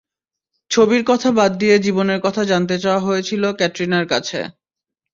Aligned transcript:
ছবির 0.71 1.03
কথা 1.07 1.29
বাদ 1.31 1.51
দিয়ে 1.57 1.75
জীবনের 1.85 2.19
কথা 2.25 2.41
জানতে 2.43 2.75
চাওয়া 2.79 3.05
হয়েছিল 3.07 3.43
ক্যাটরিনার 3.53 4.05
কাছে। 4.13 4.39